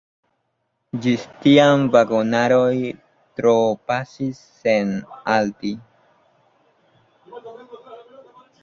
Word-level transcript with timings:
Ĝis 1.03 1.25
tiam, 1.43 1.83
vagonaroj 1.97 2.71
trapasis 3.41 4.41
sen 4.65 4.97
halti. 5.21 5.77